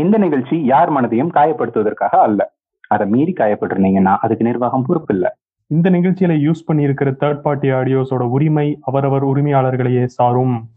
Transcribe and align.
இந்த 0.00 0.18
நிகழ்ச்சி 0.18 0.64
யார் 0.64 0.92
மனதையும் 0.92 1.28
காயப்படுத்துவதற்காக 1.34 2.16
அல்ல. 2.16 2.52
அதை 2.88 3.06
மீறி 3.06 3.32
காயப்பட்டிருந்தீங்கன்னா 3.32 4.16
அதுக்கு 4.20 4.44
நிர்வாகம் 4.44 4.82
பொறுப்பு 4.82 5.14
இல்ல. 5.14 5.36
இந்த 5.66 5.90
நிகழ்ச்சியில 5.90 6.32
யூஸ் 6.46 6.72
பண்ணியிருக்கிற 6.72 7.14
தேர்ட் 7.20 7.40
பார்ட்டி 7.40 7.70
ஆடியோஸோட 7.70 8.20
உரிமை 8.20 8.78
அவரவர் 8.82 9.26
உரிமையாளர்களையே 9.26 10.04
சாரும். 10.04 10.68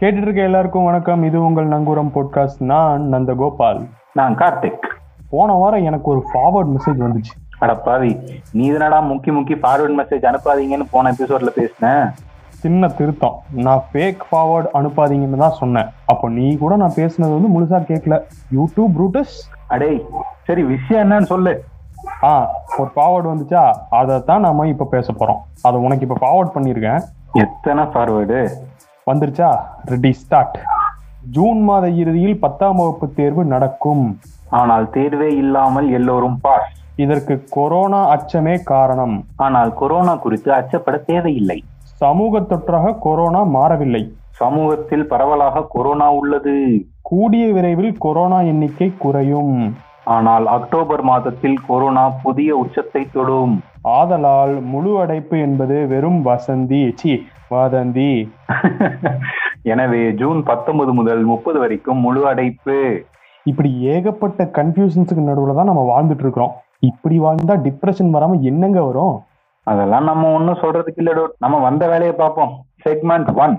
கேட்டுட்டு 0.00 0.22
இருக்க 0.22 0.42
எல்லாருக்கும் 0.42 0.84
வணக்கம். 0.84 1.22
இது 1.22 1.44
உங்கள் 1.44 1.68
நங்கூரம் 1.68 2.10
பாட்காஸ்ட் 2.14 2.62
நான் 2.64 3.02
நந்தகோபால். 3.12 3.88
நான் 4.12 4.36
கார்த்திக். 4.36 4.86
போன 5.30 5.52
வாரம் 5.52 5.84
எனக்கு 5.84 6.10
ஒரு 6.10 6.24
ஃபார்வர்ட் 6.32 6.74
மெசேஜ் 6.74 7.04
வந்துச்சு. 7.08 7.34
அட 7.58 7.74
பாவி 7.74 8.18
நீ 8.52 8.72
இதனடா 8.72 9.00
முக்கி 9.10 9.30
முக்கி 9.38 9.58
ஃபார்வர்ட் 9.62 9.98
மெசேஜ் 10.00 10.34
அனுப்பாதீங்கன்னு 10.34 10.86
போன 10.90 11.10
எபிசோட்ல 11.10 11.46
பேசினேன் 11.46 12.10
சின்ன 12.62 12.88
திருத்தம். 12.98 13.36
நான் 13.66 13.82
ஃபேக் 13.90 14.22
ஃபார்வர்ட் 14.28 14.68
அனுப்பாதீங்கன்னு 14.78 15.42
தான் 15.44 15.58
சொன்னேன். 15.60 15.88
அப்போ 16.12 16.26
நீ 16.36 16.46
கூட 16.62 16.76
நான் 16.82 16.98
பேசுனது 16.98 17.32
வந்து 17.36 17.50
முழுசா 17.54 17.78
கேட்கல 17.90 18.16
யூடியூப் 18.56 18.94
ப்ரூட்டஸ் 18.98 19.34
அடே 19.74 19.90
சரி 20.48 20.62
விஷயம் 20.74 21.02
என்னன்னு 21.04 21.30
சொல்லு. 21.32 21.52
ஆ 22.28 22.30
ஒரு 22.78 22.90
ஃபார்வர்டு 22.94 23.28
வந்துச்சா? 23.32 23.62
அதை 23.98 24.16
தான் 24.30 24.44
நாம 24.46 24.66
இப்போ 24.72 24.86
பேச 24.94 25.12
போறோம். 25.20 25.40
அதை 25.66 25.76
உனக்கு 25.86 26.06
இப்போ 26.06 26.18
ஃபார்வர்ட் 26.22 26.54
பண்ணியிருக்கேன் 26.56 27.02
எத்தனை 27.44 27.84
ஃபார்வேர்டு 27.92 28.40
வந்துருச்சா? 29.10 29.50
ரெடி 29.92 30.12
ஸ்டார்ட் 30.22 30.56
ஜூன் 31.36 31.60
மாத 31.68 31.86
இறுதியில் 32.02 32.42
பத்தாம் 32.44 32.80
வகுப்பு 32.80 33.06
தேர்வு 33.20 33.44
நடக்கும். 33.54 34.04
ஆனால் 34.60 34.84
தேர்வே 34.96 35.30
இல்லாமல் 35.42 35.88
எல்லோரும் 35.98 36.36
பாஸ். 36.44 36.72
இதற்கு 37.04 37.34
கொரோனா 37.56 38.02
அச்சமே 38.12 38.54
காரணம். 38.72 39.16
ஆனால் 39.46 39.72
கொரோனா 39.80 40.14
குறித்து 40.24 40.50
அச்சப்பட 40.58 40.98
தேவையில்லை. 41.10 41.58
சமூக 42.00 42.40
தொற்றாக 42.40 42.98
கொரோனா 42.98 43.42
மாறவில்லை. 43.42 44.02
சமூகத்தில் 44.30 45.06
பரவலாக 45.06 45.66
கொரோனா 45.68 46.12
உள்ளது. 46.12 46.54
கூடிய 47.02 47.52
விரைவில் 47.52 47.92
கொரோனா 47.98 48.40
எண்ணிக்கை 48.40 48.92
குறையும். 48.98 49.74
ஆனால் 50.04 50.46
அக்டோபர் 50.46 51.02
மாதத்தில் 51.02 51.58
கொரோனா 51.66 52.08
புதிய 52.08 52.56
உச்சத்தை 52.56 53.06
தொடும். 53.12 53.62
ஆதலால் 53.82 54.60
முழு 54.62 54.98
அடைப்பு 54.98 55.38
என்பது 55.38 55.86
வெறும் 55.86 56.24
வசந்தி. 56.24 56.92
சி 56.94 57.26
வதந்தி. 57.50 58.28
எனவே 59.62 60.12
ஜூன் 60.12 60.42
பத்தொன்பது 60.42 60.92
முதல் 60.92 61.22
முப்பது 61.22 61.58
வரைக்கும் 61.58 61.98
முழு 61.98 62.26
அடைப்பு. 62.26 62.78
இப்படி 63.44 63.80
ஏகப்பட்ட 63.80 64.50
கன்ஃபியூஷன்ஸுக்கு 64.52 65.24
நடுவில் 65.30 65.54
தான் 65.54 65.70
நம்ம 65.70 65.84
வாழ்ந்துட்டு 65.92 66.24
இருக்கிறோம். 66.26 66.52
இப்படி 66.78 67.20
வாழ்ந்தா 67.20 67.56
டிப்ரெஷன் 67.66 68.14
வராம 68.14 68.40
என்னங்க 68.40 68.82
வரும்? 68.82 69.16
அதெல்லாம் 69.70 70.08
நம்ம 70.08 70.32
ஒன்னும் 70.38 70.60
சொல்றதுக்கு 70.62 71.02
இல்ல 71.02 71.12
dude. 71.18 71.32
நம்ம 71.44 71.58
வந்த 71.68 71.84
வேலையை 71.92 72.14
பார்ப்போம். 72.22 72.52
செக்மெண்ட் 72.84 73.30
ஒன் 73.44 73.54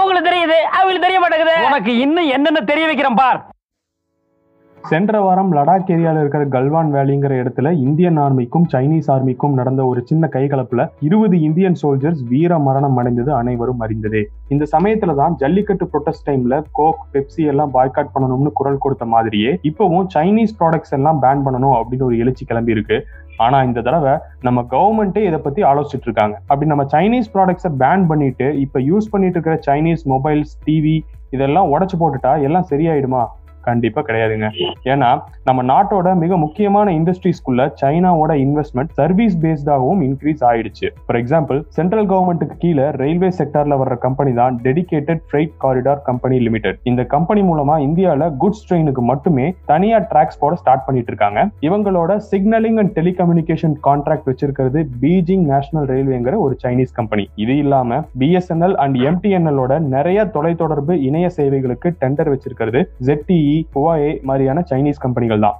உங்களுக்கு 0.00 0.28
தெரியுது 0.30 0.56
அவங்களுக்கு 0.76 1.06
தெரிய 1.06 1.18
மாட்டேங்குது. 1.22 1.56
உனக்கு 1.68 1.92
இன்னும் 2.04 2.30
என்னென்ன 2.36 2.60
தெரிய 2.70 2.86
வைக்கிறேன் 2.90 3.20
பார். 3.22 3.38
சென்ற 4.88 5.18
வாரம் 5.24 5.50
லடாக் 5.56 5.90
ஏரியாவில் 5.94 6.18
இருக்கிற 6.22 6.44
கல்வான் 6.54 6.90
வேலிங்கிற 6.94 7.34
இடத்துல 7.42 7.68
இந்தியன் 7.84 8.18
ஆர்மிக்கும் 8.24 8.66
சைனீஸ் 8.72 9.06
ஆர்மிக்கும் 9.14 9.54
நடந்த 9.58 9.82
ஒரு 9.90 10.00
சின்ன 10.10 10.28
கைகலப்புல 10.34 10.82
இருபது 11.06 11.36
இந்தியன் 11.46 11.76
சோல்ஜர்ஸ் 11.82 12.20
வீர 12.32 12.58
மரணம் 12.66 12.98
அடைந்தது 13.00 13.30
அனைவரும் 13.38 13.82
அறிந்ததே. 13.84 14.22
இந்த 14.54 14.64
சமயத்துல 14.74 15.14
தான் 15.20 15.36
ஜல்லிக்கட்டு 15.42 15.86
ப்ரொட்டஸ்ட் 15.92 16.26
டைம்ல 16.28 16.56
கோக் 16.78 17.04
பெப்சி 17.12 17.44
எல்லாம் 17.52 17.72
பாய்காட் 17.76 18.12
பண்ணணும்னு 18.16 18.50
குரல் 18.58 18.82
கொடுத்த 18.84 19.06
மாதிரியே 19.14 19.52
இப்பவும் 19.70 20.08
சைனீஸ் 20.16 20.52
ப்ராடக்ட்ஸ் 20.58 20.94
எல்லாம் 20.98 21.22
பேன் 21.22 21.44
பண்ணணும் 21.46 21.76
அப்படின்னு 21.78 22.08
ஒரு 22.08 22.18
எழுச்சி 22.24 22.44
கிளம்பி 22.50 22.76
இருக்கு. 22.76 22.98
ஆனா 23.44 23.60
இந்த 23.68 23.84
தடவை 23.86 24.14
நம்ம 24.48 24.66
கவர்மெண்ட்டே 24.74 25.22
இதை 25.28 25.40
பத்தி 25.46 25.62
ஆலோசிச்சுட்டு 25.70 26.08
இருக்காங்க. 26.08 26.36
அப்படி 26.50 26.68
நம்ம 26.72 26.86
சைனீஸ் 26.96 27.32
ப்ராடக்ட்ஸை 27.36 27.72
பேன் 27.84 28.04
பண்ணிட்டு 28.12 28.48
இப்ப 28.64 28.82
யூஸ் 28.90 29.10
பண்ணிட்டு 29.14 29.38
இருக்கிற 29.38 29.56
சைனீஸ் 29.68 30.04
மொபைல்ஸ் 30.14 30.52
டிவி 30.68 30.96
இதெல்லாம் 31.36 31.72
உடச்சு 31.74 31.98
போட்டுட்டா 32.02 32.34
எல்லாம் 32.48 32.68
சரியாயிடுமா? 32.72 33.24
கண்டிப்பா 33.68 34.00
கிடையாதுங்க. 34.08 34.48
ஏன்னா 34.92 35.10
நம்ம 35.48 35.62
நாட்டோட 35.72 36.08
மிக 36.22 36.36
முக்கியமான 36.44 36.92
இண்டஸ்ட்ரீஸ்க்குள்ள 36.98 37.62
சைனாவோட 37.80 38.32
இன்வெஸ்ட்மெண்ட் 38.44 38.92
சர்வீஸ் 38.98 39.36
பேஸ்டாகவும் 39.44 40.02
இன்க்ரீஸ் 40.08 40.42
ஆயிடுச்சு. 40.50 40.88
ஃபார் 41.06 41.18
எக்ஸாம்பிள் 41.20 41.58
சென்ட்ரல் 41.78 42.08
கவர்மெண்ட்டுக்கு 42.12 42.56
கீழே 42.64 42.86
ரயில்வே 43.02 43.30
செக்டர்ல 43.38 43.78
வர்ற 43.82 43.96
கம்பெனி 44.06 44.32
தான் 44.40 44.54
dedicated 44.66 45.22
freight 45.28 45.54
corridor 45.64 46.02
company 46.08 46.38
limited 46.46 46.78
இந்த 46.92 47.04
கம்பெனி 47.14 47.44
மூலமா 47.50 47.76
இந்தியாவில 47.86 48.28
குட்ஸ் 48.44 48.64
ட்ரெயினுக்கு 48.68 49.04
மட்டுமே 49.12 49.46
தனியா 49.72 50.00
டிராக்ஸ் 50.12 50.40
போட 50.42 50.54
ஸ்டார்ட் 50.62 50.86
பண்ணிட்டு 50.88 51.12
இருக்காங்க. 51.12 51.40
இவங்களோட 51.68 52.18
சிக்னலிங் 52.30 52.78
அண்ட் 52.82 52.94
டெலிகம்யூனிகேஷன் 53.00 53.76
கான்ட்ராக்ட் 53.88 54.28
வச்சிருக்கிறது 54.30 54.82
பீஜிங் 55.04 55.46
நேஷனல் 55.52 55.88
ரயில்வேங்கிற 55.92 56.36
ஒரு 56.46 56.56
சைனீஸ் 56.64 56.96
கம்பெனி 57.00 57.26
இது 57.44 57.56
இல்லாம 57.64 58.00
பிஎஸ்என்எல் 58.22 58.76
அண்ட் 58.84 58.96
எம்டிஎன்எல் 59.10 59.52
நிறைய 59.94 60.20
தொலைத்தொடர்பு 60.34 60.94
இணைய 61.08 61.26
சேவைகளுக்கு 61.36 61.88
டெண்டர் 62.00 62.30
வச்சிருக்கிறது 62.32 62.80
ZTE 63.54 63.66
ஹுவாயே 63.74 64.22
மாதிரியான 64.22 64.64
சைனீஸ் 64.70 65.00
கம்பெனிகள் 65.00 65.38
தான். 65.38 65.56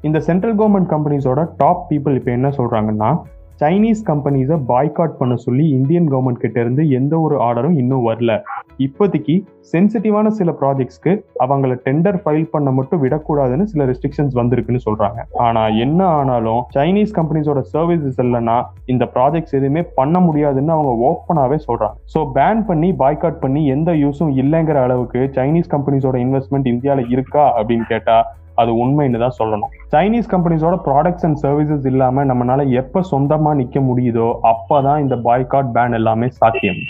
இந்த 0.00 0.20
சென்ட்ரல் 0.20 0.56
கவர்மெண்ட் 0.56 0.90
கம்பெனிஸோட 0.90 1.48
டாப் 1.56 1.86
பீப்புள் 1.88 2.14
இப்போ 2.14 2.30
என்ன 2.30 2.48
சொல்றாங்கன்னா 2.48 3.10
சைனீஸ் 3.60 4.00
கம்பெனிஸை 4.08 4.56
பாய்காட் 4.70 5.14
பண்ண 5.20 5.34
சொல்லி 5.44 5.64
இந்தியன் 5.76 6.08
கவர்மெண்ட் 6.10 6.42
கிட்ட 6.42 6.58
இருந்து 6.64 6.82
எந்த 6.98 7.14
ஒரு 7.26 7.36
ஆர்டரும் 7.46 7.76
இன்னும் 7.82 8.04
வரல. 8.08 8.32
இப்போதைக்கு 8.86 9.34
சென்சிட்டிவான 9.72 10.26
சில 10.38 10.50
ப்ராஜெக்ட்ஸ்க்கு 10.60 11.12
அவங்கள 11.44 11.72
டெண்டர் 11.86 12.18
ஃபைல் 12.22 12.46
பண்ண 12.54 12.68
மட்டும் 12.78 13.02
விடக்கூடாதுன்னு 13.04 13.66
சில 13.72 13.84
ரெஸ்ட்ரிக்ஷன்ஸ் 13.90 14.38
வந்திருக்குன்னு 14.40 14.84
சொல்றாங்க. 14.86 15.18
ஆனா 15.46 15.62
என்ன 15.84 16.00
ஆனாலும் 16.18 16.62
சைனீஸ் 16.76 17.16
கம்பெனிஸோட 17.18 17.62
சர்வீசஸ் 17.74 18.20
இல்லைன்னா 18.26 18.56
இந்த 18.94 19.06
ப்ராஜெக்ட்ஸ் 19.16 19.56
எதுவுமே 19.60 19.84
பண்ண 19.98 20.18
முடியாதுன்னு 20.28 20.74
அவங்க 20.76 20.92
ஓப்பனாவே 21.10 21.58
சொல்றாங்க. 21.68 21.96
ஸோ 22.14 22.20
பேன் 22.38 22.62
பண்ணி 22.70 22.90
பாய்காட் 23.04 23.42
பண்ணி 23.44 23.62
எந்த 23.76 23.92
யூஸும் 24.04 24.34
இல்லைங்கிற 24.42 24.80
அளவுக்கு 24.88 25.22
சைனீஸ் 25.38 25.72
கம்பெனிஸோட 25.76 26.18
இன்வெஸ்ட்மெண்ட் 26.26 26.72
இந்தியாவில் 26.74 27.10
இருக்கா 27.16 27.46
அப்படின்னு 27.58 27.88
கேட்டா 27.94 28.18
அது 28.60 28.70
உண்மைன்னு 28.82 29.22
தான் 29.24 29.38
சொல்லணும். 29.40 29.72
சைனீஸ் 29.94 30.30
கம்பெனிஸோட 30.34 30.76
ப்ராடக்ட்ஸ் 30.86 31.26
அண்ட் 31.26 31.40
சர்வீசஸ் 31.42 31.88
இல்லாம 31.92 32.24
நம்மளால 32.30 32.66
எப்ப 32.82 33.02
சொந்தமா 33.12 33.52
நிக்க 33.60 33.80
முடியுதோ 33.90 34.28
அப்பதான் 34.52 35.02
இந்த 35.04 35.16
பாய்காட் 35.28 35.74
பேன் 35.76 35.98
எல்லாமே 36.00 36.28
சாத்தியம். 36.40 36.80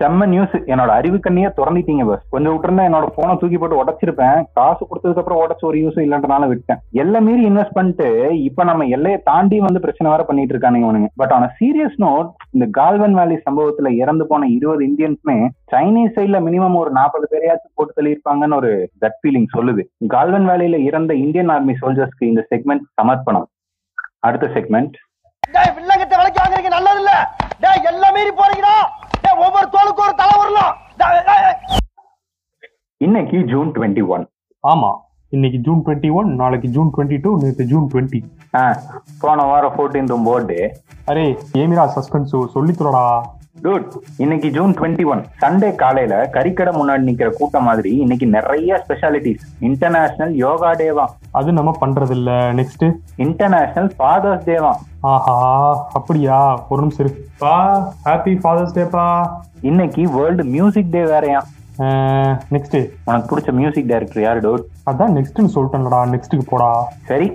செம்ம 0.00 0.26
நியூஸ் 0.32 0.54
என்னோட 0.72 0.90
அறிவு 0.98 1.18
கண்ணியே 1.24 1.48
திறந்துட்டீங்க 1.56 2.04
பஸ் 2.08 2.22
கொஞ்சம் 2.34 2.52
விட்டுருந்தா 2.52 2.86
என்னோட 2.88 3.06
போனை 3.16 3.32
தூக்கி 3.40 3.58
போட்டு 3.58 3.80
உடைச்சிருப்பேன். 3.82 4.38
காசு 4.58 4.82
கொடுத்ததுக்கு 4.84 5.22
அப்புறம் 5.22 5.40
உடச்சு 5.42 5.64
ஒரு 5.70 5.78
யூஸ் 5.82 5.98
இல்லைன்றனால 6.04 6.46
விட்டேன். 6.52 6.80
எல்லாம் 7.02 7.26
மீறி 7.28 7.42
இன்வெஸ்ட் 7.50 7.76
பண்ணிட்டு 7.78 8.08
இப்ப 8.48 8.64
நம்ம 8.70 8.86
எல்லையை 8.96 9.18
தாண்டி 9.30 9.58
வந்து 9.66 9.82
பிரச்சனை 9.84 10.12
வேற 10.12 10.24
பண்ணிட்டு 10.28 10.54
இருக்கானுங்க 10.54 10.86
இவனுங்க. 10.88 11.10
பட் 11.22 11.34
ஆன 11.36 11.50
சீரியஸ் 11.58 11.98
நோட் 12.06 12.30
இந்த 12.56 12.68
கால்வன் 12.78 13.16
வேலி 13.20 13.38
சம்பவத்துல 13.46 13.92
இறந்து 14.02 14.26
போன 14.30 14.48
இருபது 14.56 14.84
இந்தியன்ஸுமே 14.90 15.38
சைனீஸ் 15.74 16.14
சைட்ல 16.18 16.40
மினிமம் 16.48 16.78
ஒரு 16.82 16.92
நாற்பது 16.98 17.28
பேரையாச்சும் 17.34 17.76
போட்டு 17.78 17.96
தள்ளியிருப்பாங்கன்னு 17.98 18.58
ஒரு 18.60 18.72
கட் 19.04 19.18
ஃபீலிங் 19.20 19.48
சொல்லுது. 19.56 19.84
கால்வன் 20.14 20.48
வேலியில 20.52 20.80
இறந்த 20.88 21.12
இந்தியன் 21.24 21.52
ஆர்மி 21.56 21.76
சோல்ஜர்ஸ்க்கு 21.82 22.30
இந்த 22.32 22.44
செக்மெண்ட் 22.52 22.86
சமர்ப்பணம். 23.00 23.46
அடுத்த 24.28 24.46
செக்மெண்ட் 24.56 24.96
டேய் 25.54 25.72
வில்லங்கத்தை 25.76 26.16
விலைக்கு 26.18 26.40
வாங்குறீங்க 26.42 26.72
நல்லது 26.74 27.00
இல்ல. 27.02 27.12
டேய் 27.62 27.86
எல்லாம் 27.92 28.14
மீறி 28.16 28.32
போறீங்கடா 28.40 28.74
டேய் 29.22 29.40
ஒவ்வொரு 29.44 29.66
தோளுக்கும் 29.74 30.06
ஒரு 30.08 30.14
தலை 30.20 30.34
வரலாம் 30.40 30.74
டேய், 31.00 31.22
டேய், 31.28 31.42
டேய். 31.46 31.80
இன்னைக்கு 33.20 33.40
ஜூன் 33.50 33.70
டுவெண்ட்டி 33.74 34.02
ஒன் 34.08 34.22
ஆமா. 34.64 34.90
இன்னைக்கு 35.32 35.58
ஜூன் 35.64 35.80
டுவெண்ட்டி 35.84 36.10
ஒன் 36.18 36.28
நாளைக்கு 36.36 36.68
ஜூன் 36.76 36.90
டுவெண்ட்டி 36.94 37.16
டூ 37.24 37.30
நேற்று 37.42 37.64
ஜூன் 37.70 37.88
டுவெண்ட்டி 37.90 38.18
போன 39.20 39.44
வாரம் 39.48 39.74
ஃபோர்டீன் 39.74 40.08
போர்டு 40.26 40.56
அரே 41.10 41.24
ஏமிரா 41.60 41.84
சஸ்பென்ஸ் 41.94 42.32
சொல்லி 42.54 42.72
தொடடா 42.72 43.02
டூட் 43.64 43.92
இன்னைக்கு 44.20 44.48
ஜூன் 44.56 44.72
டுவெண்ட்டி 44.78 45.04
ஒன் 45.08 45.22
சண்டே 45.42 45.70
காலையில 45.76 46.14
கறிக்கடை 46.34 46.72
முன்னாடி 46.76 47.08
நிக்கிற 47.08 47.28
கூட்டம் 47.36 47.68
மாதிரி 47.68 47.92
இன்னைக்கு 48.02 48.28
நிறைய 48.36 48.80
ஸ்பெஷாலிட்டிஸ் 48.84 49.44
இன்டர்நேஷனல் 49.68 50.34
யோகா 50.40 50.72
டேவா 50.80 51.06
அது 51.34 51.52
நம்ம 51.52 51.76
பண்றது 51.78 52.16
இல்ல 52.18 52.30
நெக்ஸ்ட் 52.58 52.86
இன்டர்நேஷனல் 53.24 53.92
ஃபாதர்ஸ் 53.96 54.48
டேவா 54.48 54.72
ஆஹா 55.08 55.36
அப்படியா? 55.94 56.38
ஒரு 56.70 56.80
நிமிஷம் 56.82 57.04
இருக்குப்பா 57.04 57.54
ஹாப்பி 58.04 58.34
ஃபாதர்ஸ் 58.42 58.76
டேப்பா 58.76 59.06
இன்னைக்கு 59.62 60.02
வேர்ல்டு 60.14 60.44
மியூசிக் 60.50 60.92
டே 60.92 61.02
வேறயா. 61.06 61.40
நெக்ஸ்ட் 62.54 62.76
உனக்கு 63.08 63.28
பிடிச்ச 63.30 63.50
மியூசிக் 63.58 63.88
டைரக்டர் 63.90 64.22
யாரு 64.24 64.40
டூட்? 64.46 64.64
அதான் 64.90 65.14
நெக்ஸ்ட்னு 65.18 65.52
சொல்லிட்டேன்லடா 65.54 66.00
நெக்ஸ்ட்டுக்கு 66.12 66.46
போடா. 66.50 66.68
சரி 67.10 67.26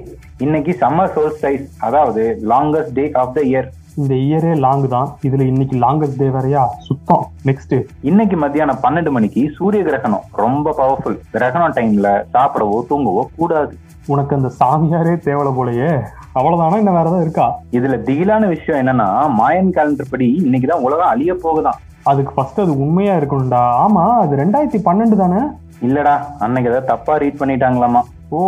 இன்னைக்கு 0.46 0.72
சம்மர் 0.82 1.14
சோல்ஸ்டைஸ் 1.16 1.66
அதாவது 1.88 2.24
longest 2.52 2.94
day 3.00 3.06
of 3.22 3.34
the 3.38 3.42
year 3.52 3.70
இந்த 4.02 4.14
இயரே 4.26 4.54
லாங் 4.66 4.86
தான் 4.94 5.10
இதுல 5.28 5.44
இன்னைக்கு 5.52 5.76
லாங்கஸ்ட் 5.84 6.20
டே 6.22 6.28
வேறயா? 6.36 6.64
சுத்தம் 6.88 7.24
நெக்ஸ்ட் 7.50 7.76
இன்னைக்கு 8.10 8.38
மத்தியானம் 8.44 8.82
பன்னெண்டு 8.86 9.14
மணிக்கு 9.18 9.44
சூரிய 9.58 9.82
கிரகணம் 9.88 10.26
ரொம்ப 10.44 10.74
பவர்ஃபுல் 10.82 11.18
கிரகணம் 11.36 11.76
டைம்ல 11.78 12.12
சாப்பிடவோ 12.36 12.80
தூங்கவோ 12.92 13.24
கூடாது. 13.40 13.74
உனக்கு 14.14 14.34
அந்த 14.38 14.50
சாமியாரே 14.60 15.16
தேவலை 15.28 15.54
போலயே 15.60 15.90
அவ்வளவுதானா 16.38 16.80
இன்னும் 16.82 16.98
வேற 17.00 17.08
ஏதாவது 17.10 17.26
இருக்கா? 17.28 17.48
இதுல 17.78 17.98
திகிலான 18.10 18.44
விஷயம் 18.56 18.82
என்னன்னா 18.82 19.10
மாயன் 19.40 19.76
கேலண்டர் 19.78 20.12
படி 20.14 20.30
இன்னைக்குதான் 20.46 20.86
உலகம் 20.88 21.12
அழிய 21.14 21.34
போகுதாம் 21.46 21.82
அதுக்கு 22.06 22.32
ஃபர்ஸ்ட் 22.36 22.60
அது 22.60 22.74
உண்மையா 22.80 23.14
இருக்கணும்டா. 23.20 23.62
ஆமா 23.84 24.04
அது 24.24 24.36
ரெண்டாயிரத்தி 24.36 24.80
பன்னெண்டு 24.88 25.16
தானே? 25.16 25.40
இல்லடா 25.82 26.14
அன்னைக்கு 26.40 26.70
ஏதாவது 26.70 26.88
தப்பா 26.88 27.18
ரீட் 27.18 27.40
பண்ணிட்டாங்களாமா. 27.40 28.02
ஓ 28.30 28.40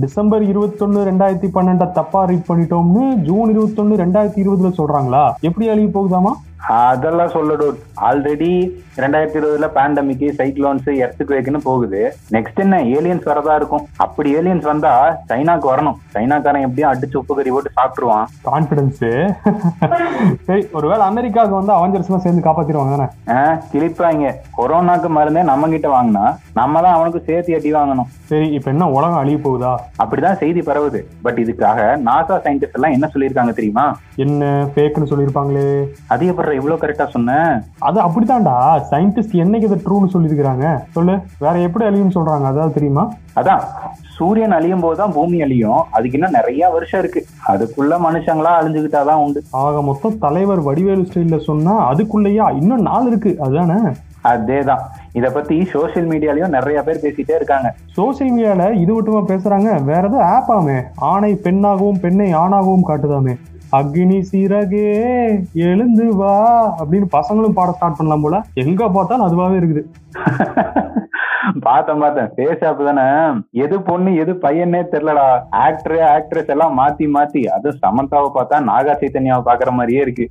டிசம்பர் 0.00 0.42
இருபத்தொன்னு 0.42 1.00
ரெண்டாயிரத்தி 1.10 1.48
பன்னெண்ட 1.56 1.92
தப்பா 1.92 2.24
ரீட் 2.24 2.48
பண்ணிட்டோம்னு 2.48 3.02
ஜூன் 3.28 3.50
இருபத்தொன்னு 3.54 4.00
ரெண்டாயிரத்தி 4.04 4.40
இருபதுல 4.44 4.70
சொல்றாங்களா? 4.80 5.24
எப்படி 5.40 5.68
அழிய 5.68 5.88
போகுதாமா? 5.88 6.32
அதெல்லாம் 6.58 7.28
சொல்லடு 7.28 7.76
ஆல்ரெடி 8.00 8.82
ரெண்டாயிரத்தி 8.96 9.38
இருபதுல 9.40 9.68
பேண்டமிக் 9.76 10.24
சைக்ளோன்ஸ் 10.38 10.86
எர்த்துக்கு 11.04 11.34
வைக்கன்னு 11.36 11.56
போகுது. 11.56 12.16
நெக்ஸ்ட் 12.30 12.60
என்ன? 12.60 12.82
ஏலியன்ஸ் 12.82 13.28
வரதா 13.30 13.54
இருக்கும். 13.54 13.88
அப்படி 13.96 14.36
ஏலியன்ஸ் 14.36 14.60
வந்தா 14.60 15.18
சைனாக்கு 15.30 15.72
வரணும். 15.72 15.96
சைனாக்காரன் 16.14 16.60
எப்படியும் 16.60 16.90
அடிச்சு 16.90 17.16
உப்பு 17.16 17.34
கறி 17.34 17.50
போட்டு 17.50 17.70
சாப்பிட்டுருவான். 17.78 18.24
கான்பிடன்ஸ் 18.48 19.02
சரி 20.46 20.66
ஒருவேளை 20.72 21.06
அமெரிக்காவுக்கு 21.06 21.56
வந்து 21.56 21.72
அவஞ்சர்ஸ் 21.72 22.06
எல்லாம் 22.06 22.22
சேர்ந்து 22.22 22.46
காப்பாத்திடுவாங்க 22.48 22.96
தானே? 22.96 23.08
ஆஹ் 23.28 23.58
கிளிப்பாங்க 23.72 24.34
கொரோனாக்கு 24.56 25.08
மருந்தே 25.08 25.42
நம்ம 25.42 25.68
கிட்ட 25.68 25.88
வாங்கினா 25.88 26.36
நம்ம 26.52 26.80
தான் 26.80 26.92
அவனுக்கு 26.92 27.22
சேர்த்து 27.26 27.54
அடி 27.54 27.72
வாங்கணும். 27.72 28.06
சரி 28.28 28.52
இப்ப 28.52 28.70
என்ன 28.70 28.90
உலகம் 28.90 29.16
அழிய 29.16 29.36
போகுதா? 29.36 29.76
அப்படிதான் 30.02 30.38
செய்தி 30.38 30.60
பரவுது. 30.60 31.06
பட் 31.22 31.38
இதுக்காக 31.38 31.80
நாசா 31.96 32.36
சயின்டிஸ்ட் 32.46 32.72
எல்லாம் 32.72 32.92
என்ன 32.92 33.10
சொல்லியிருக்காங்க 33.14 33.52
தெரியுமா? 33.52 33.96
என்ன? 34.16 34.66
ஃபேக்னு 34.76 35.10
சொல்லியிருப்பாங்களே. 35.10 35.88
அது 36.08 36.26
எப்படி 36.44 36.66
இவ்வளவு 36.66 36.86
கரெக்டா 36.86 37.08
சொன்னேன் 37.08 37.62
அது 37.78 38.00
அப்படித்தான்டா. 38.00 38.82
சயின்டிஸ்ட் 38.90 39.44
என்னைக்கு 39.44 39.62
இதை 39.62 39.80
ட்ரூன்னு 39.84 40.14
சொல்லியிருக்கிறாங்க? 40.14 40.78
சொல்லு. 40.90 41.18
வேற 41.38 41.58
எப்படி 41.58 41.84
அழியும்னு 41.84 42.14
சொல்றாங்க? 42.14 42.44
அதாவது 42.44 42.72
தெரியுமா? 42.72 43.12
அதான். 43.36 43.60
சூரியன் 44.16 44.50
அழியும் 44.50 44.80
போதுதான் 44.80 45.12
பூமி 45.12 45.42
அழியும். 45.42 45.82
அதுக்கு 45.90 46.18
இன்னும் 46.18 46.30
நிறைய 46.30 46.68
வருஷம் 46.68 47.00
இருக்கு. 47.00 47.26
அதுக்குள்ள 47.48 47.90
மனுஷங்களா 47.90 48.50
அழிஞ்சுக்கிட்டாதான் 48.60 49.24
உண்டு. 49.24 49.42
ஆக 49.50 49.82
மொத்தம் 49.82 50.18
தலைவர் 50.18 50.62
வடிவேலு 50.62 51.00
ஸ்டைல்ல 51.00 51.38
சொன்னா 51.38 51.92
அதுக்குள்ளேயா 51.92 52.60
இன்னும் 52.60 52.80
நாள் 52.80 53.06
இருக்கு. 53.06 53.36
அதுதானே? 53.40 53.80
அதேதான். 54.24 54.80
இத 55.12 55.30
பத்தி 55.30 55.68
சோசியல் 55.72 56.08
மீடியாலயும் 56.08 56.48
நிறைய 56.48 56.82
பேர் 56.82 57.00
பேசிட்டே 57.02 57.34
இருக்காங்க. 57.34 57.74
சோசியல் 57.96 58.32
மீடியால 58.36 58.74
இது 58.74 58.94
மட்டுமா 58.94 59.18
பேசுறாங்க? 59.18 59.84
வேற 59.84 60.08
ஏதோ 60.08 60.16
ஆப்பாமே 60.16 60.82
ஆணை 60.96 61.40
பெண்ணாகவும் 61.42 61.98
பெண்ணை 62.00 62.34
ஆணாகவும் 62.34 62.88
காட்டுதாமே. 62.88 63.38
அக்னி 63.76 64.18
சீரகே 64.30 64.88
எழுந்து 65.68 66.06
வா 66.20 66.34
அப்படின்னு 66.78 67.06
பசங்களும் 67.16 67.56
பாட 67.58 67.70
ஸ்டார்ட் 67.76 67.98
பண்ணலாம் 67.98 68.24
போல. 68.24 68.38
எங்க 68.64 68.88
பார்த்தாலும் 68.96 69.26
அதுவாவே 69.28 69.56
இருக்குது. 69.60 69.82
பார்த்தேன் 71.64 72.02
பார்த்தேன். 72.02 72.28
ஃபேஸ் 72.34 72.62
ஆப் 72.68 72.84
தானே? 72.86 73.06
எது 73.64 73.76
பொண்ணு 73.88 74.10
எது 74.22 74.32
பையனே 74.44 74.80
தெரியலடா. 74.92 75.26
ஆக்டர் 75.64 75.96
ஆக்ட்ரஸ் 76.12 76.52
எல்லாம் 76.54 76.76
மாத்தி 76.78 77.06
மாத்தி. 77.16 77.42
அதுவும் 77.56 77.80
சமந்தாவை 77.82 78.28
பார்த்தா 78.36 78.60
நாகா 78.70 78.94
சைத்தன்யாவை 79.00 79.42
பாக்குற 79.48 79.72
மாதிரியே 79.78 80.04
இருக்கு. 80.06 80.26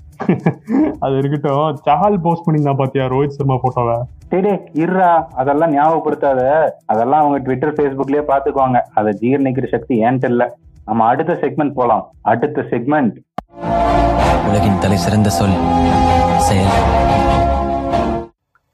அது 1.05 1.13
இருக்கட்டும். 1.21 1.67
சஹால் 1.87 2.23
போஸ்ட் 2.25 2.45
பண்ணியிருந்தா 2.45 2.75
பாத்தியா 2.81 3.05
ரோஹித் 3.13 3.37
சர்மா 3.37 3.57
போட்டோவை 3.65 3.97
சரி 4.33 4.53
இருடா. 4.83 5.11
அதெல்லாம் 5.41 5.73
ஞாபகப்படுத்தாத. 5.77 6.41
அதெல்லாம் 6.93 7.21
அவங்க 7.23 7.39
ட்விட்டர் 7.47 7.75
ஃபேஸ்புக்லயே 7.77 8.23
பாத்துக்குவாங்க 8.31 8.79
அதை 8.99 9.11
ஜீர்ணிக்கிற 9.23 9.67
சக்தி 9.75 9.97
ஏன்ட்டு 10.07 10.31
இல்ல. 10.33 10.45
நம்ம 10.87 11.05
அடுத்த 11.11 11.33
செக்மெண்ட் 11.41 11.77
போலாம். 11.81 12.03
அடுத்த 12.31 12.65
செக்மெண்ட் 12.71 13.17
உலகின் 13.61 14.79
தலை 14.79 14.97
சிறந்த 14.97 15.29
சொல் 15.29 15.53
செயல். 16.37 16.71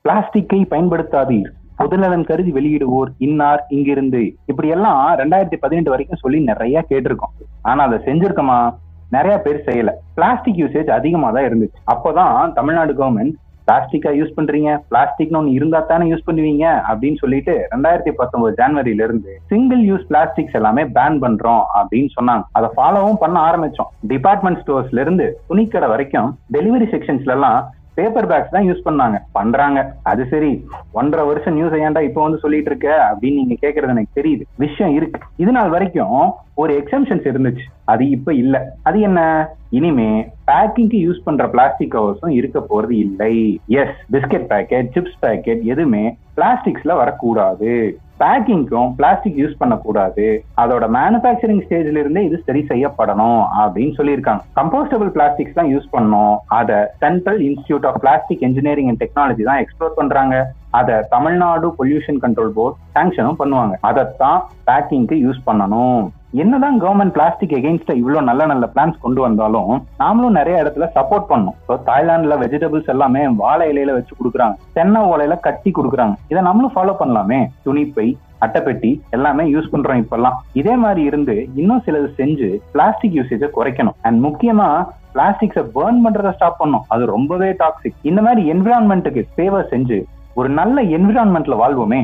பிளாஸ்டிக்கை 0.02 0.66
பயன்படுத்தாதீர். 0.70 1.50
பொதுநலன் 1.80 2.24
கருதி 2.24 2.52
வெளியிடுவோர் 2.52 3.14
இன்னார் 3.18 3.66
இங்கிருந்து. 3.70 4.36
இப்படி 4.46 4.68
எல்லாம் 4.68 5.18
ரெண்டாயிரத்தி 5.18 5.56
பதினெட்டு 5.60 5.90
வரைக்கும் 5.90 6.20
சொல்லி 6.22 6.40
நிறைய 6.40 6.86
கேட்டிருக்கோம். 6.90 7.36
ஆனா 7.62 7.84
அதை 7.84 7.98
செஞ்சிருக்கோமா? 7.98 8.76
நிறைய 9.10 9.38
பேர் 9.38 9.64
செய்யல. 9.66 9.90
பிளாஸ்டிக் 10.16 10.56
யூசேஜ் 10.56 10.90
அதிகமா 10.90 11.32
தான் 11.32 11.44
இருந்துச்சு. 11.44 11.74
அப்போதான் 11.92 12.54
தமிழ்நாடு 12.54 12.94
கவர்மெண்ட் 12.94 13.34
பிளாஸ்டிக்கா 13.70 14.14
யூஸ் 14.20 14.36
பண்றீங்க. 14.38 14.70
பிளாஸ்டிக்னு 14.92 15.40
ஒன்று 15.40 15.58
இருந்தா 15.60 15.80
தானே 15.92 16.06
யூஸ் 16.12 16.28
பண்ணுவீங்க 16.28 16.66
அப்படின்னு 16.90 17.22
சொல்லிட்டு 17.24 17.56
ரெண்டாயிரத்தி 17.74 18.14
பத்தொன்பது 18.22 18.54
ஜனவரியில 18.62 19.08
இருந்து 19.10 19.34
சிங்கிள் 19.54 19.82
யூஸ் 19.90 20.06
பிளாஸ்டிக்ஸ் 20.12 20.58
எல்லாமே 20.60 20.84
பேன் 21.00 21.18
பண்றோம் 21.26 21.64
அப்படின்னு 21.80 22.10
சொன்னாங்க. 22.20 22.44
அதை 22.60 22.70
ஃபாலோவும் 22.78 23.20
பண்ண 23.24 23.38
ஆரம்பிச்சோம். 23.50 23.92
டிபார்ட்மெண்ட் 24.14 24.62
ஸ்டோர்ஸ்ல 24.62 25.04
இருந்து 25.06 25.28
துணிக்கடை 25.50 25.90
வரைக்கும் 25.96 26.32
டெலிவரி 26.58 26.88
செக்ஷன்ஸ்ல 26.94 27.36
எல்லாம் 27.38 27.60
பேப்பர் 28.00 28.28
பேக்ஸ் 28.28 28.50
தான் 28.50 28.74
யூஸ் 28.74 28.88
பண்ணாங்க. 28.88 29.20
பண்றாங்க. 29.32 29.94
அது 30.04 30.26
சரி. 30.26 30.66
ஒன்றரை 30.92 31.28
வருஷம் 31.28 31.54
நியூஸ் 31.54 31.72
ஏன்டா 31.72 32.02
இப்போ 32.02 32.22
வந்து 32.22 32.38
சொல்லிட்டு 32.38 32.70
இருக்க? 32.70 33.10
அப்படின்னு 33.12 33.34
நீங்க 33.34 33.56
கேக்குறது 33.62 33.90
எனக்கு 33.90 34.22
தெரியுது. 34.22 34.42
விஷயம் 34.56 34.94
இருக்கு. 34.94 35.20
இது 35.36 35.52
நாள் 35.52 35.70
வரைக்கும் 35.70 36.32
ஒரு 36.54 36.84
எக்ஸம்ஷன்ஸ் 36.84 37.28
இருந்துச்சு. 37.28 37.66
அது 37.84 38.10
இப்ப 38.10 38.34
இல்ல. 38.34 38.76
அது 38.84 39.00
என்ன? 39.00 39.48
இனிமே 39.70 40.32
பேக்கிங்க்கு 40.48 41.06
யூஸ் 41.06 41.24
பண்ற 41.24 41.48
பிளாஸ்டிக் 41.50 41.96
கவர்ஸும் 41.96 42.30
இருக்க 42.30 42.66
போறது 42.70 42.92
இல்லை. 42.92 43.60
Yes 43.68 43.98
biscuit 44.12 44.46
packet 44.50 44.88
chips 44.96 45.26
packet 45.26 45.62
எதுவுமே 45.64 46.18
பிளாஸ்டிக்ஸ்ல 46.38 46.96
வரக்கூடாது. 46.96 48.00
பேக்கிங்க்கும் 48.22 48.90
பிளாஸ்டிக் 49.00 49.40
யூஸ் 49.42 49.60
பண்ணக்கூடாது. 49.62 50.26
அதோட 50.62 50.86
மேனுபேக்சரிங் 50.98 51.64
ஸ்டேஜ்ல 51.66 52.04
இருந்தே 52.04 52.24
இது 52.26 52.38
சரி 52.48 52.62
செய்யப்படணும் 52.72 53.42
அப்படின்னு 53.62 53.94
சொல்லியிருக்காங்க. 54.00 54.44
கம்போஸ்டபிள் 54.60 55.12
பிளாஸ்டிக்ஸ் 55.18 55.58
தான் 55.60 55.72
யூஸ் 55.74 55.90
பண்ணணும் 55.96 56.36
அதை 56.60 56.78
central 57.04 57.42
institute 57.50 57.88
of 57.92 58.00
plastic 58.06 58.46
engineering 58.50 58.92
and 58.94 59.04
technology 59.06 59.44
தான் 59.50 59.62
எக்ஸ்ப்ளோர் 59.64 60.00
பண்றாங்க. 60.02 60.36
அதை 60.80 60.96
தமிழ்நாடு 61.16 61.68
பொல்யூஷன் 61.78 62.22
கண்ட்ரோல் 62.24 62.54
போர்ட் 62.58 62.80
சாங்ஷனும் 62.96 63.42
பண்ணுவாங்க. 63.42 63.76
அதைத்தான் 63.90 64.40
பேக்கிங்க்கு 64.70 65.18
யூஸ் 65.26 65.46
பண்ணணும். 65.50 66.02
என்னதான் 66.34 66.82
கவர்மெண்ட் 66.82 67.14
பிளாஸ்டிக் 67.14 67.54
எகெயின்ஸ்டா 67.58 67.94
இவ்வளவு 67.94 68.26
நல்ல 68.26 68.46
நல்ல 68.46 68.70
பிளான்ஸ் 68.74 68.98
கொண்டு 69.02 69.22
வந்தாலும் 69.22 69.72
நாமளும் 70.00 70.38
நிறைய 70.40 70.64
இடத்துல 70.64 70.88
சப்போர்ட் 70.96 71.26
பண்ணும் 71.28 71.56
இப்போ 71.62 71.76
தாய்லாந்துல 71.86 72.36
வெஜிடபிள்ஸ் 72.42 72.92
எல்லாமே 72.94 73.28
வாழை 73.28 73.66
இலையில 73.72 73.94
வச்சு 73.94 74.16
கொடுக்குறாங்க. 74.20 74.56
தென்னை 74.74 75.02
ஓலையில 75.02 75.40
கட்டி 75.40 75.72
கொடுக்குறாங்க. 75.78 76.14
இதை 76.28 76.44
நம்மளும் 76.44 76.74
ஃபாலோ 76.76 76.96
பண்ணலாமே. 77.00 77.40
துணிப்பை 77.66 78.08
அட்டைப்பெட்டி 78.46 79.00
எல்லாமே 79.10 79.44
யூஸ் 79.44 79.72
பண்றோம் 79.72 80.02
இப்பெல்லாம். 80.04 80.38
இதே 80.54 80.76
மாதிரி 80.76 81.02
இருந்து 81.02 81.50
இன்னும் 81.56 81.84
சிலது 81.86 82.10
செஞ்சு 82.22 82.50
பிளாஸ்டிக் 82.72 83.18
யூசேஜை 83.20 83.50
குறைக்கணும். 83.58 83.98
அண்ட் 84.02 84.26
முக்கியமா 84.26 84.70
பிளாஸ்டிக்ஸை 85.16 85.64
பேர்ன் 85.76 86.02
பண்றதை 86.06 86.34
ஸ்டாப் 86.34 86.58
பண்ணும் 86.58 86.88
அது 86.88 87.06
ரொம்பவே 87.06 87.52
டாக்ஸிக் 87.62 88.02
இந்த 88.02 88.22
மாதிரி 88.22 88.52
என்விரான்மெண்ட்டுக்கு 88.54 89.24
ஃபேவர் 89.36 89.72
செஞ்சு 89.76 90.04
ஒரு 90.34 90.50
நல்ல 90.50 90.82
என்விரான்மெண்ட்ல 90.82 91.58
வாழ்வோமே. 91.64 92.02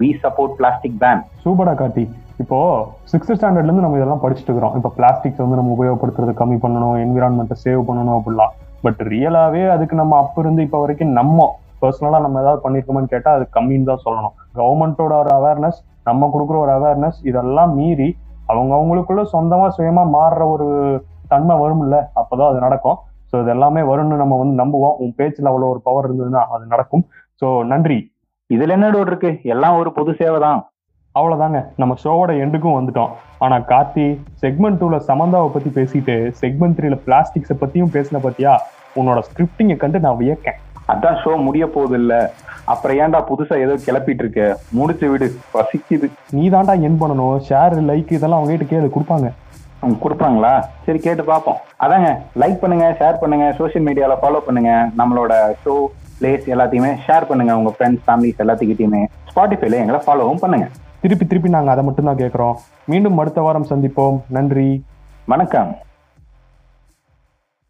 வி 0.00 0.08
சப்போர்ட் 0.22 0.56
பிளாஸ்டிக் 0.60 1.00
பேன் 1.02 1.20
சூப்பரா 1.44 1.74
காட்டி 1.74 2.08
இப்போ 2.42 2.58
சிக்ஸ்த் 3.10 3.34
ஸ்டாண்டர்ட்ல 3.36 3.68
இருந்து 3.68 3.84
நம்ம 3.84 3.98
இதெல்லாம் 3.98 4.22
படிச்சுட்டு 4.22 4.50
இருக்கிறோம். 4.50 4.74
இப்போ 4.78 4.90
பிளாஸ்டிக்ஸ் 4.96 5.42
வந்து 5.44 5.58
நம்ம 5.58 5.70
உபயோகப்படுத்துறது 5.76 6.32
கம்மி 6.40 6.56
பண்ணணும் 6.64 6.96
என்விரான்மெண்ட்டை 7.04 7.56
சேவ் 7.64 7.82
பண்ணணும் 7.88 8.16
அப்படிலாம். 8.18 8.52
பட் 8.84 9.00
ரியலாவே 9.12 9.62
அதுக்கு 9.74 9.94
நம்ம 10.00 10.16
அப்ப 10.24 10.42
இருந்து 10.44 10.64
இப்போ 10.66 10.78
வரைக்கும் 10.82 11.14
நம்ம 11.20 11.46
பர்சனலா 11.82 12.18
நம்ம 12.26 12.40
ஏதாவது 12.42 12.60
பண்ணிருக்கோமான்னு 12.64 13.12
கேட்டா 13.14 13.30
அது 13.36 13.44
கம்மின்னு 13.56 13.88
தான் 13.90 14.04
சொல்லணும். 14.04 14.34
கவர்மெண்ட்டோட 14.58 15.14
ஒரு 15.22 15.32
அவேர்னஸ் 15.38 15.80
நம்ம 16.08 16.28
கொடுக்குற 16.34 16.56
ஒரு 16.64 16.72
அவேர்னஸ் 16.76 17.18
இதெல்லாம் 17.30 17.72
மீறி 17.78 18.08
அவங்க 18.52 18.72
அவங்களுக்குள்ள 18.78 19.22
சொந்தமா 19.34 19.66
சுயமா 19.76 20.02
மாறுற 20.16 20.42
ஒரு 20.54 20.68
தன்மை 21.32 21.54
வரும்ல 21.62 21.96
அப்பதான் 22.20 22.50
அது 22.52 22.60
நடக்கும். 22.66 22.98
ஸோ 23.30 23.36
இது 23.42 23.50
எல்லாமே 23.56 23.82
வரும்னு 23.90 24.22
நம்ம 24.22 24.34
வந்து 24.42 24.56
நம்புவோம். 24.62 24.96
உன் 25.02 25.16
பேச்சுல 25.18 25.50
அவ்வளோ 25.52 25.70
ஒரு 25.74 25.80
பவர் 25.88 26.06
இருந்ததுன்னா 26.08 26.42
அது 26.54 26.64
நடக்கும். 26.74 27.04
ஸோ 27.40 27.46
நன்றி. 27.72 27.98
இதுல 28.50 28.74
என்ன 28.78 28.88
டவுட் 28.94 29.10
இருக்கு? 29.12 29.30
எல்லாம் 29.54 29.78
ஒரு 29.80 29.90
பொது 29.96 30.10
சேவை 30.20 30.38
தான் 30.46 30.60
அவ்வளவுதாங்க. 31.18 31.58
நம்ம 31.82 31.96
ஷோவோட 32.02 32.32
எண்டுக்கும் 32.44 32.78
வந்துட்டோம். 32.78 33.12
ஆனா 33.44 33.56
கார்த்தி 33.72 34.06
செக்மெண்ட் 34.42 34.80
டூல 34.80 34.96
சமந்தாவை 35.10 35.48
பத்தி 35.56 35.70
பேசிட்டு 35.78 36.16
செக்மெண்ட் 36.42 36.76
த்ரீல 36.78 36.98
பிளாஸ்டிக்ஸை 37.06 37.56
பத்தியும் 37.62 37.94
பேசின 37.96 38.20
பத்தியா? 38.26 38.54
உன்னோட 39.00 39.20
ஸ்கிரிப்டிங்கை 39.28 39.76
கண்டு 39.84 40.00
நான் 40.06 40.20
வியக்கேன். 40.22 40.60
அதான் 40.92 41.16
ஷோ 41.22 41.30
முடிய 41.46 41.64
போகுது 41.74 41.96
இல்ல 42.00 42.14
அப்புறம் 42.72 42.96
ஏன்டா 43.02 43.20
புதுசா 43.30 43.54
ஏதோ 43.64 43.74
கிளப்பிட்டு 43.86 44.22
இருக்க 44.24 44.42
முடிச்சு 44.78 45.06
விடு. 45.10 45.26
பசிக்குது. 45.54 46.08
நீ 46.36 46.44
தாண்டா 46.54 46.74
என் 46.86 47.00
பண்ணணும். 47.02 47.36
ஷேர் 47.48 47.74
லைக் 47.90 48.12
இதெல்லாம் 48.16 48.40
அவங்க 48.40 48.54
கிட்ட 48.54 48.68
கேளு 48.72 48.94
கொடுப்பாங்க. 48.96 49.28
அவங்க 49.80 49.96
கொடுப்பாங்களா? 50.04 50.52
சரி 50.86 50.98
கேட்டு 51.06 51.24
பார்ப்போம். 51.32 51.58
அதாங்க. 51.84 52.08
லைக் 52.42 52.58
பண்ணுங்க 52.62 52.86
ஷேர் 53.00 53.20
பண்ணுங்க 53.22 53.46
சோஷியல் 53.58 53.86
மீடியால 53.88 54.16
ஃபாலோ 54.22 54.40
பண்ணுங்க. 54.46 54.72
நம்மளோட 55.00 55.34
ஷோ 55.64 55.74
பிளேஸ் 56.20 56.46
எல்லாத்தையுமே 56.54 56.90
ஷேர் 57.06 57.28
பண்ணுங்க. 57.30 57.54
உங்க 57.60 57.72
ஃப்ரெண்ட்ஸ் 57.76 58.04
ஃபேமிலிஸ் 58.08 58.42
எல்லாத்துக்கிட்டையுமே. 58.44 59.02
ஸ்பாட்டிஃபைல 59.30 59.80
எங்களை 59.84 60.00
ஃபாலோவும் 60.06 60.42
பண்ணுங்க. 60.44 60.68
திருப்பி 61.06 61.26
திருப்பி 61.26 61.50
நாங்க 61.50 61.70
அதை 61.70 61.84
மட்டும் 61.84 62.04
தான் 62.04 62.16
மீண்டும் 62.84 63.18
அடுத்த 63.18 63.40
வாரம் 63.40 63.66
சந்திப்போம். 63.66 64.20
நன்றி. 64.28 64.84
வணக்கம். 65.26 65.76